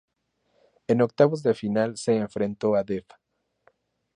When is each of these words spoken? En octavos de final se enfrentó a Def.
En 0.87 1.03
octavos 1.03 1.43
de 1.43 1.53
final 1.53 1.95
se 1.95 2.15
enfrentó 2.17 2.73
a 2.75 2.83
Def. 2.83 3.05